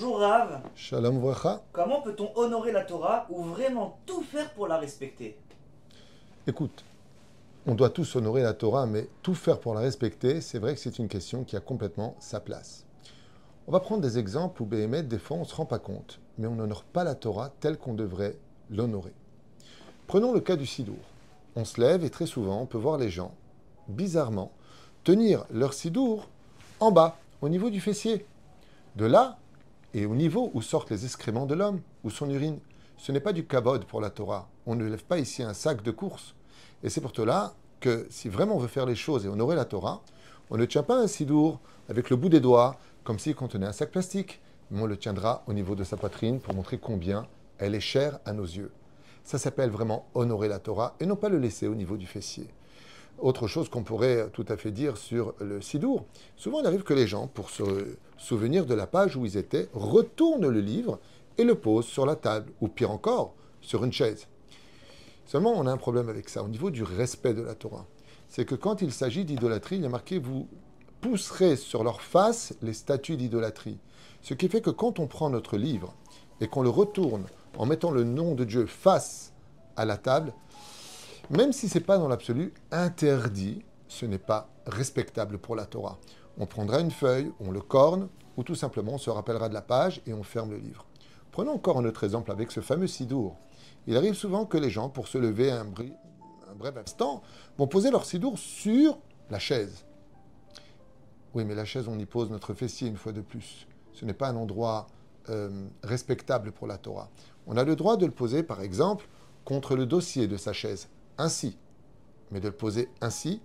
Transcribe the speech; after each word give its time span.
Bonjour 0.00 0.20
Rav. 0.20 0.62
Shalom 0.76 1.18
Vracha. 1.18 1.60
Comment 1.72 2.00
peut-on 2.00 2.30
honorer 2.34 2.72
la 2.72 2.84
Torah 2.84 3.26
ou 3.28 3.42
vraiment 3.42 3.98
tout 4.06 4.22
faire 4.22 4.50
pour 4.54 4.66
la 4.66 4.78
respecter? 4.78 5.36
Écoute, 6.46 6.84
on 7.66 7.74
doit 7.74 7.90
tous 7.90 8.16
honorer 8.16 8.40
la 8.40 8.54
Torah, 8.54 8.86
mais 8.86 9.08
tout 9.22 9.34
faire 9.34 9.60
pour 9.60 9.74
la 9.74 9.80
respecter, 9.80 10.40
c'est 10.40 10.58
vrai 10.58 10.74
que 10.74 10.80
c'est 10.80 10.98
une 10.98 11.08
question 11.08 11.44
qui 11.44 11.54
a 11.54 11.60
complètement 11.60 12.16
sa 12.18 12.40
place. 12.40 12.86
On 13.66 13.72
va 13.72 13.80
prendre 13.80 14.00
des 14.00 14.16
exemples 14.16 14.62
où 14.62 14.64
Béhémet, 14.64 15.02
des 15.02 15.18
fois, 15.18 15.36
on 15.36 15.40
ne 15.40 15.44
se 15.44 15.54
rend 15.54 15.66
pas 15.66 15.78
compte, 15.78 16.18
mais 16.38 16.46
on 16.46 16.54
n'honore 16.54 16.84
pas 16.84 17.04
la 17.04 17.14
Torah 17.14 17.52
telle 17.60 17.76
qu'on 17.76 17.92
devrait 17.92 18.38
l'honorer. 18.70 19.12
Prenons 20.06 20.32
le 20.32 20.40
cas 20.40 20.56
du 20.56 20.64
Sidour. 20.64 20.96
On 21.56 21.66
se 21.66 21.78
lève 21.78 22.04
et 22.04 22.10
très 22.10 22.26
souvent, 22.26 22.58
on 22.62 22.66
peut 22.66 22.78
voir 22.78 22.96
les 22.96 23.10
gens, 23.10 23.34
bizarrement, 23.88 24.52
tenir 25.04 25.44
leur 25.50 25.74
Sidour 25.74 26.26
en 26.78 26.90
bas, 26.90 27.18
au 27.42 27.50
niveau 27.50 27.68
du 27.68 27.82
fessier. 27.82 28.24
De 28.96 29.04
là, 29.04 29.36
et 29.94 30.06
au 30.06 30.14
niveau 30.14 30.50
où 30.54 30.62
sortent 30.62 30.90
les 30.90 31.04
excréments 31.04 31.46
de 31.46 31.54
l'homme, 31.54 31.80
ou 32.04 32.10
son 32.10 32.30
urine. 32.30 32.58
Ce 32.96 33.12
n'est 33.12 33.20
pas 33.20 33.32
du 33.32 33.46
kabod 33.46 33.84
pour 33.84 34.00
la 34.00 34.10
Torah. 34.10 34.48
On 34.66 34.74
ne 34.74 34.84
lève 34.84 35.04
pas 35.04 35.18
ici 35.18 35.42
un 35.42 35.54
sac 35.54 35.82
de 35.82 35.90
course. 35.90 36.34
Et 36.82 36.90
c'est 36.90 37.00
pour 37.00 37.12
cela 37.14 37.54
que 37.80 38.06
si 38.10 38.28
vraiment 38.28 38.56
on 38.56 38.58
veut 38.58 38.68
faire 38.68 38.86
les 38.86 38.94
choses 38.94 39.24
et 39.24 39.28
honorer 39.28 39.56
la 39.56 39.64
Torah, 39.64 40.02
on 40.50 40.56
ne 40.56 40.64
tient 40.64 40.82
pas 40.82 40.96
un 40.96 41.06
sidour 41.06 41.60
avec 41.88 42.10
le 42.10 42.16
bout 42.16 42.28
des 42.28 42.40
doigts, 42.40 42.76
comme 43.04 43.18
s'il 43.18 43.34
contenait 43.34 43.66
un 43.66 43.72
sac 43.72 43.90
plastique, 43.90 44.40
mais 44.70 44.82
on 44.82 44.86
le 44.86 44.96
tiendra 44.96 45.42
au 45.46 45.52
niveau 45.52 45.74
de 45.74 45.84
sa 45.84 45.96
poitrine 45.96 46.40
pour 46.40 46.54
montrer 46.54 46.78
combien 46.78 47.26
elle 47.58 47.74
est 47.74 47.80
chère 47.80 48.18
à 48.24 48.32
nos 48.32 48.44
yeux. 48.44 48.70
Ça 49.24 49.38
s'appelle 49.38 49.70
vraiment 49.70 50.06
honorer 50.14 50.48
la 50.48 50.58
Torah 50.58 50.94
et 51.00 51.06
non 51.06 51.16
pas 51.16 51.28
le 51.28 51.38
laisser 51.38 51.66
au 51.66 51.74
niveau 51.74 51.96
du 51.96 52.06
fessier. 52.06 52.48
Autre 53.18 53.46
chose 53.46 53.68
qu'on 53.68 53.82
pourrait 53.82 54.28
tout 54.32 54.46
à 54.48 54.56
fait 54.56 54.70
dire 54.70 54.96
sur 54.96 55.34
le 55.40 55.60
sidour, 55.60 56.06
souvent 56.36 56.60
il 56.60 56.66
arrive 56.66 56.82
que 56.82 56.94
les 56.94 57.06
gens, 57.06 57.26
pour 57.26 57.50
se 57.50 57.96
souvenir 58.16 58.64
de 58.64 58.74
la 58.74 58.86
page 58.86 59.16
où 59.16 59.26
ils 59.26 59.36
étaient, 59.36 59.68
retournent 59.74 60.48
le 60.48 60.60
livre 60.60 60.98
et 61.36 61.44
le 61.44 61.54
posent 61.54 61.86
sur 61.86 62.06
la 62.06 62.16
table, 62.16 62.52
ou 62.60 62.68
pire 62.68 62.90
encore, 62.90 63.34
sur 63.60 63.84
une 63.84 63.92
chaise. 63.92 64.26
Seulement, 65.26 65.52
on 65.52 65.66
a 65.66 65.72
un 65.72 65.76
problème 65.76 66.08
avec 66.08 66.28
ça, 66.28 66.42
au 66.42 66.48
niveau 66.48 66.70
du 66.70 66.82
respect 66.82 67.34
de 67.34 67.42
la 67.42 67.54
Torah. 67.54 67.86
C'est 68.28 68.44
que 68.44 68.54
quand 68.54 68.82
il 68.82 68.92
s'agit 68.92 69.24
d'idolâtrie, 69.24 69.76
il 69.76 69.82
y 69.82 69.86
a 69.86 69.90
marqué 69.90 70.18
vous 70.18 70.48
pousserez 71.00 71.56
sur 71.56 71.84
leur 71.84 72.02
face 72.02 72.54
les 72.62 72.72
statues 72.72 73.16
d'idolâtrie. 73.16 73.78
Ce 74.22 74.34
qui 74.34 74.48
fait 74.48 74.60
que 74.60 74.70
quand 74.70 74.98
on 74.98 75.06
prend 75.06 75.30
notre 75.30 75.56
livre 75.56 75.94
et 76.40 76.48
qu'on 76.48 76.62
le 76.62 76.68
retourne 76.68 77.24
en 77.56 77.66
mettant 77.66 77.90
le 77.90 78.04
nom 78.04 78.34
de 78.34 78.44
Dieu 78.44 78.66
face 78.66 79.32
à 79.76 79.84
la 79.84 79.96
table, 79.96 80.32
même 81.30 81.52
si 81.52 81.68
ce 81.68 81.78
n'est 81.78 81.84
pas 81.84 81.98
dans 81.98 82.08
l'absolu 82.08 82.52
interdit, 82.72 83.64
ce 83.88 84.04
n'est 84.04 84.18
pas 84.18 84.50
respectable 84.66 85.38
pour 85.38 85.54
la 85.56 85.64
Torah. 85.64 85.98
On 86.38 86.46
prendra 86.46 86.80
une 86.80 86.90
feuille, 86.90 87.32
on 87.40 87.52
le 87.52 87.60
corne, 87.60 88.08
ou 88.36 88.42
tout 88.42 88.54
simplement 88.54 88.94
on 88.94 88.98
se 88.98 89.10
rappellera 89.10 89.48
de 89.48 89.54
la 89.54 89.62
page 89.62 90.02
et 90.06 90.12
on 90.12 90.22
ferme 90.22 90.50
le 90.50 90.56
livre. 90.56 90.86
Prenons 91.30 91.52
encore 91.52 91.78
un 91.78 91.84
autre 91.84 92.04
exemple 92.04 92.32
avec 92.32 92.50
ce 92.50 92.60
fameux 92.60 92.88
sidour. 92.88 93.36
Il 93.86 93.96
arrive 93.96 94.14
souvent 94.14 94.44
que 94.44 94.58
les 94.58 94.70
gens, 94.70 94.88
pour 94.88 95.06
se 95.06 95.18
lever 95.18 95.50
un, 95.50 95.66
bref 96.56 96.76
instant, 96.76 97.22
vont 97.56 97.68
poser 97.68 97.90
leur 97.90 98.04
sidour 98.04 98.38
sur 98.38 98.98
la 99.30 99.38
chaise. 99.38 99.84
Oui, 101.34 101.44
mais 101.44 101.54
la 101.54 101.64
chaise, 101.64 101.86
on 101.86 101.98
y 101.98 102.06
pose 102.06 102.30
notre 102.30 102.54
fessier 102.54 102.88
une 102.88 102.96
fois 102.96 103.12
de 103.12 103.20
plus. 103.20 103.68
Ce 103.92 104.04
n'est 104.04 104.14
pas 104.14 104.28
un 104.28 104.36
endroit 104.36 104.88
euh, 105.28 105.68
respectable 105.84 106.50
pour 106.50 106.66
la 106.66 106.76
Torah. 106.76 107.08
On 107.46 107.56
a 107.56 107.62
le 107.62 107.76
droit 107.76 107.96
de 107.96 108.06
le 108.06 108.12
poser, 108.12 108.42
par 108.42 108.60
exemple, 108.60 109.08
contre 109.44 109.76
le 109.76 109.86
dossier 109.86 110.26
de 110.26 110.36
sa 110.36 110.52
chaise, 110.52 110.88
ainsi. 111.20 111.56
Mais 112.30 112.40
de 112.40 112.48
le 112.48 112.54
poser 112.54 112.88
ainsi, 113.00 113.40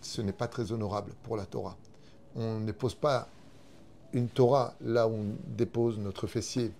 ce 0.00 0.22
n'est 0.22 0.32
pas 0.32 0.48
très 0.48 0.72
honorable 0.72 1.12
pour 1.22 1.36
la 1.36 1.46
Torah. 1.46 1.76
On 2.34 2.60
ne 2.60 2.72
pose 2.72 2.94
pas 2.94 3.28
une 4.12 4.28
Torah 4.28 4.74
là 4.80 5.06
où 5.08 5.12
on 5.12 5.36
dépose 5.56 5.98
notre 5.98 6.26
fessier. 6.26 6.72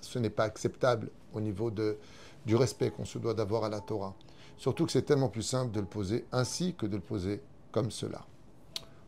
Ce 0.00 0.18
n'est 0.18 0.30
pas 0.30 0.44
acceptable 0.44 1.10
au 1.32 1.40
niveau 1.40 1.70
de, 1.70 1.98
du 2.46 2.56
respect 2.56 2.90
qu'on 2.90 3.04
se 3.04 3.18
doit 3.18 3.34
d'avoir 3.34 3.64
à 3.64 3.68
la 3.68 3.80
Torah. 3.80 4.14
Surtout 4.56 4.86
que 4.86 4.92
c'est 4.92 5.02
tellement 5.02 5.28
plus 5.28 5.42
simple 5.42 5.72
de 5.72 5.80
le 5.80 5.86
poser 5.86 6.26
ainsi 6.32 6.74
que 6.74 6.86
de 6.86 6.96
le 6.96 7.02
poser 7.02 7.42
comme 7.72 7.90
cela. 7.90 8.24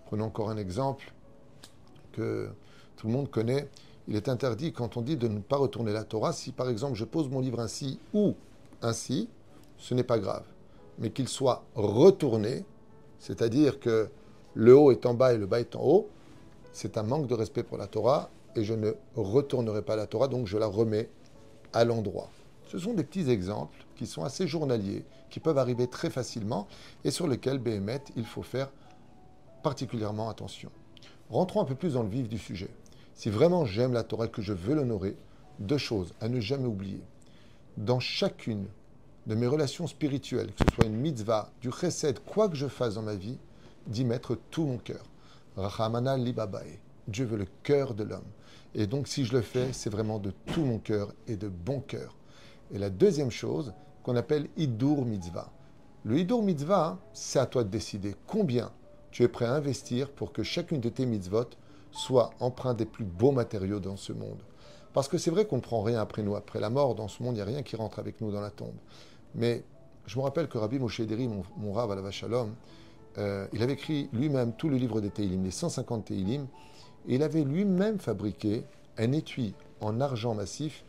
Prenons 0.06 0.26
encore 0.26 0.50
un 0.50 0.56
exemple 0.56 1.12
que 2.12 2.48
tout 2.96 3.06
le 3.06 3.12
monde 3.12 3.30
connaît. 3.30 3.68
Il 4.08 4.16
est 4.16 4.28
interdit 4.28 4.72
quand 4.72 4.96
on 4.96 5.02
dit 5.02 5.16
de 5.16 5.28
ne 5.28 5.40
pas 5.40 5.56
retourner 5.56 5.92
la 5.92 6.04
Torah. 6.04 6.32
Si 6.32 6.52
par 6.52 6.68
exemple 6.68 6.94
je 6.94 7.04
pose 7.04 7.28
mon 7.28 7.40
livre 7.40 7.60
ainsi 7.60 7.98
ou 8.12 8.34
ainsi, 8.82 9.28
ce 9.78 9.94
n'est 9.94 10.04
pas 10.04 10.18
grave. 10.18 10.44
Mais 10.98 11.10
qu'il 11.10 11.28
soit 11.28 11.64
retourné, 11.74 12.64
c'est-à-dire 13.18 13.80
que 13.80 14.08
le 14.54 14.76
haut 14.76 14.90
est 14.90 15.06
en 15.06 15.14
bas 15.14 15.34
et 15.34 15.38
le 15.38 15.46
bas 15.46 15.60
est 15.60 15.76
en 15.76 15.82
haut, 15.82 16.08
c'est 16.72 16.98
un 16.98 17.02
manque 17.02 17.26
de 17.26 17.34
respect 17.34 17.62
pour 17.62 17.78
la 17.78 17.86
Torah 17.86 18.30
et 18.54 18.64
je 18.64 18.74
ne 18.74 18.92
retournerai 19.14 19.82
pas 19.82 19.96
la 19.96 20.06
Torah, 20.06 20.28
donc 20.28 20.46
je 20.46 20.56
la 20.58 20.66
remets 20.66 21.10
à 21.72 21.84
l'endroit. 21.84 22.30
Ce 22.66 22.78
sont 22.78 22.94
des 22.94 23.04
petits 23.04 23.30
exemples 23.30 23.84
qui 23.94 24.06
sont 24.06 24.24
assez 24.24 24.48
journaliers, 24.48 25.04
qui 25.30 25.40
peuvent 25.40 25.58
arriver 25.58 25.86
très 25.86 26.10
facilement 26.10 26.66
et 27.04 27.10
sur 27.10 27.28
lesquels, 27.28 27.58
Béhémet, 27.58 28.02
il 28.16 28.24
faut 28.24 28.42
faire 28.42 28.70
particulièrement 29.62 30.28
attention. 30.28 30.70
Rentrons 31.30 31.60
un 31.60 31.64
peu 31.64 31.74
plus 31.74 31.94
dans 31.94 32.02
le 32.02 32.08
vif 32.08 32.28
du 32.28 32.38
sujet. 32.38 32.70
Si 33.14 33.30
vraiment 33.30 33.64
j'aime 33.64 33.92
la 33.92 34.02
Torah 34.02 34.26
et 34.26 34.30
que 34.30 34.42
je 34.42 34.52
veux 34.52 34.74
l'honorer, 34.74 35.16
deux 35.58 35.78
choses 35.78 36.14
à 36.20 36.28
ne 36.28 36.40
jamais 36.40 36.66
oublier. 36.66 37.02
Dans 37.76 38.00
chacune 38.00 38.66
de 39.26 39.34
mes 39.34 39.46
relations 39.46 39.86
spirituelles, 39.86 40.52
que 40.52 40.64
ce 40.68 40.74
soit 40.74 40.86
une 40.86 40.96
mitzvah, 40.96 41.50
du 41.60 41.70
chesed, 41.70 42.20
quoi 42.20 42.48
que 42.48 42.56
je 42.56 42.68
fasse 42.68 42.94
dans 42.94 43.02
ma 43.02 43.16
vie, 43.16 43.38
d'y 43.86 44.04
mettre 44.04 44.38
tout 44.50 44.64
mon 44.64 44.78
cœur. 44.78 45.04
Rahamana 45.56 46.16
libabae. 46.16 46.78
Dieu 47.08 47.24
veut 47.24 47.38
le 47.38 47.46
cœur 47.62 47.94
de 47.94 48.04
l'homme. 48.04 48.24
Et 48.74 48.86
donc, 48.86 49.08
si 49.08 49.24
je 49.24 49.32
le 49.32 49.42
fais, 49.42 49.72
c'est 49.72 49.90
vraiment 49.90 50.18
de 50.18 50.32
tout 50.46 50.64
mon 50.64 50.78
cœur 50.78 51.12
et 51.26 51.36
de 51.36 51.48
bon 51.48 51.80
cœur. 51.80 52.16
Et 52.72 52.78
la 52.78 52.90
deuxième 52.90 53.30
chose, 53.30 53.72
qu'on 54.02 54.16
appelle 54.16 54.48
Idur 54.56 55.04
Mitzvah. 55.04 55.50
Le 56.04 56.18
Idur 56.18 56.42
Mitzvah, 56.42 56.98
c'est 57.12 57.38
à 57.38 57.46
toi 57.46 57.64
de 57.64 57.68
décider 57.68 58.14
combien 58.26 58.70
tu 59.10 59.22
es 59.22 59.28
prêt 59.28 59.46
à 59.46 59.54
investir 59.54 60.10
pour 60.10 60.32
que 60.32 60.42
chacune 60.42 60.80
de 60.80 60.88
tes 60.88 61.06
mitzvot 61.06 61.48
soit 61.90 62.30
empreinte 62.38 62.76
des 62.76 62.84
plus 62.84 63.04
beaux 63.04 63.32
matériaux 63.32 63.80
dans 63.80 63.96
ce 63.96 64.12
monde. 64.12 64.42
Parce 64.92 65.08
que 65.08 65.18
c'est 65.18 65.30
vrai 65.30 65.46
qu'on 65.46 65.56
ne 65.56 65.62
prend 65.62 65.82
rien 65.82 66.00
après 66.00 66.22
nous, 66.22 66.36
après 66.36 66.60
la 66.60 66.70
mort, 66.70 66.94
dans 66.94 67.08
ce 67.08 67.22
monde, 67.22 67.34
il 67.34 67.36
n'y 67.36 67.42
a 67.42 67.46
rien 67.46 67.62
qui 67.62 67.76
rentre 67.76 67.98
avec 67.98 68.20
nous 68.20 68.30
dans 68.30 68.40
la 68.40 68.50
tombe. 68.50 68.76
Mais 69.36 69.62
je 70.06 70.18
me 70.18 70.24
rappelle 70.24 70.48
que 70.48 70.58
Rabbi 70.58 70.78
Moshe 70.78 71.02
Deri, 71.02 71.28
mon, 71.28 71.42
mon 71.56 71.72
rave 71.72 71.90
à 71.90 71.94
la 71.94 72.00
Vachalom, 72.00 72.54
euh, 73.18 73.46
il 73.52 73.62
avait 73.62 73.74
écrit 73.74 74.08
lui-même 74.12 74.52
tout 74.52 74.68
le 74.68 74.76
livre 74.76 75.00
des 75.00 75.10
Teilim, 75.10 75.44
les 75.44 75.50
150 75.50 76.06
Teilim, 76.06 76.46
et 77.08 77.14
il 77.14 77.22
avait 77.22 77.44
lui-même 77.44 77.98
fabriqué 77.98 78.64
un 78.98 79.12
étui 79.12 79.54
en 79.80 80.00
argent 80.00 80.34
massif 80.34 80.84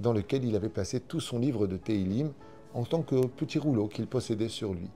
dans 0.00 0.12
lequel 0.12 0.44
il 0.44 0.54
avait 0.54 0.68
placé 0.68 1.00
tout 1.00 1.20
son 1.20 1.38
livre 1.38 1.66
de 1.66 1.76
Teilim 1.76 2.32
en 2.74 2.84
tant 2.84 3.02
que 3.02 3.26
petit 3.26 3.58
rouleau 3.58 3.88
qu'il 3.88 4.06
possédait 4.06 4.48
sur 4.48 4.74
lui. 4.74 4.88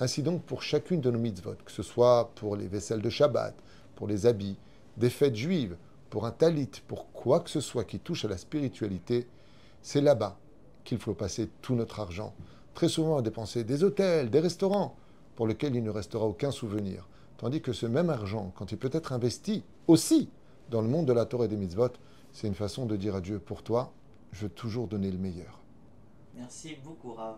Ainsi 0.00 0.22
donc, 0.22 0.42
pour 0.42 0.62
chacune 0.62 1.00
de 1.00 1.10
nos 1.10 1.18
mitzvot, 1.18 1.54
que 1.64 1.70
ce 1.70 1.82
soit 1.82 2.30
pour 2.34 2.56
les 2.56 2.66
vaisselles 2.66 3.02
de 3.02 3.10
Shabbat, 3.10 3.54
pour 3.94 4.08
les 4.08 4.26
habits, 4.26 4.56
des 4.96 5.10
fêtes 5.10 5.36
juives, 5.36 5.76
pour 6.10 6.26
un 6.26 6.32
talit, 6.32 6.70
pour 6.88 7.12
quoi 7.12 7.40
que 7.40 7.50
ce 7.50 7.60
soit 7.60 7.84
qui 7.84 7.98
touche 8.00 8.24
à 8.24 8.28
la 8.28 8.36
spiritualité, 8.36 9.28
c'est 9.80 10.00
là-bas 10.00 10.38
qu'il 10.84 10.98
faut 10.98 11.14
passer 11.14 11.48
tout 11.60 11.74
notre 11.74 12.00
argent. 12.00 12.34
Très 12.74 12.88
souvent 12.88 13.18
à 13.18 13.22
dépenser 13.22 13.64
des 13.64 13.84
hôtels, 13.84 14.30
des 14.30 14.40
restaurants, 14.40 14.96
pour 15.36 15.46
lequel 15.46 15.74
il 15.74 15.82
ne 15.82 15.90
restera 15.90 16.24
aucun 16.24 16.50
souvenir. 16.50 17.08
Tandis 17.36 17.60
que 17.60 17.72
ce 17.72 17.86
même 17.86 18.10
argent, 18.10 18.52
quand 18.54 18.72
il 18.72 18.78
peut 18.78 18.90
être 18.92 19.12
investi 19.12 19.64
aussi 19.88 20.30
dans 20.70 20.80
le 20.80 20.88
monde 20.88 21.06
de 21.06 21.12
la 21.12 21.26
Torah 21.26 21.46
et 21.46 21.48
des 21.48 21.56
mitzvot, 21.56 21.88
c'est 22.32 22.46
une 22.46 22.54
façon 22.54 22.86
de 22.86 22.96
dire 22.96 23.16
à 23.16 23.20
Dieu, 23.20 23.38
pour 23.38 23.62
toi, 23.62 23.92
je 24.32 24.44
veux 24.44 24.50
toujours 24.50 24.88
donner 24.88 25.10
le 25.10 25.18
meilleur. 25.18 25.60
Merci 26.34 26.76
beaucoup, 26.82 27.12
Rav. 27.12 27.36